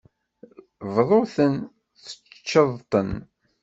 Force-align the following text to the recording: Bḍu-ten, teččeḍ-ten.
Bḍu-ten, 0.93 1.53
teččeḍ-ten. 2.03 3.11